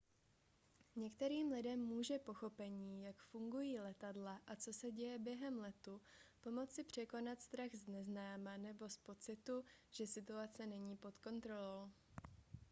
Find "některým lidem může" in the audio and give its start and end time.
0.95-2.19